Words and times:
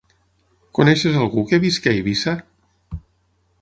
Coneixes 0.77 1.19
algú 1.25 1.45
que 1.53 1.61
visqui 1.67 1.93
a 1.93 1.97
Eivissa? 2.01 2.37